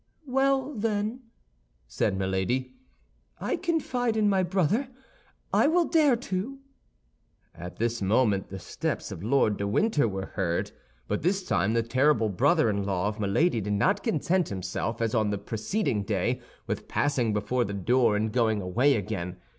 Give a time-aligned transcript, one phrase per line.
[0.25, 1.21] "Well, then,"
[1.87, 2.73] said Milady,
[3.39, 4.87] "I confide in my brother;
[5.53, 6.57] I will dare to—"
[7.53, 10.71] At this moment the steps of Lord de Winter were heard;
[11.07, 15.13] but this time the terrible brother in law of Milady did not content himself, as
[15.13, 19.37] on the preceding day, with passing before the door and going away again.